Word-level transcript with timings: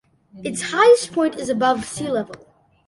Its 0.43 0.71
highest 0.71 1.11
point 1.13 1.35
is 1.35 1.47
above 1.47 1.85
sea 1.85 2.07
level. 2.09 2.33